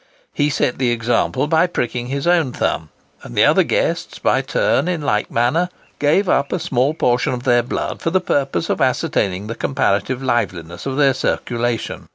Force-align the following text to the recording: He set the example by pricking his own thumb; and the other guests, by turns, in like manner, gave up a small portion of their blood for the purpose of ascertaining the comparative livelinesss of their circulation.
He 0.33 0.49
set 0.49 0.79
the 0.79 0.89
example 0.89 1.45
by 1.45 1.67
pricking 1.67 2.07
his 2.07 2.25
own 2.25 2.53
thumb; 2.53 2.89
and 3.21 3.35
the 3.35 3.45
other 3.45 3.61
guests, 3.61 4.17
by 4.17 4.41
turns, 4.41 4.89
in 4.89 5.03
like 5.03 5.29
manner, 5.29 5.69
gave 5.99 6.27
up 6.27 6.51
a 6.51 6.57
small 6.57 6.95
portion 6.95 7.33
of 7.33 7.43
their 7.43 7.61
blood 7.61 8.01
for 8.01 8.09
the 8.09 8.19
purpose 8.19 8.67
of 8.71 8.81
ascertaining 8.81 9.45
the 9.45 9.53
comparative 9.53 10.19
livelinesss 10.23 10.87
of 10.87 10.97
their 10.97 11.13
circulation. 11.13 12.07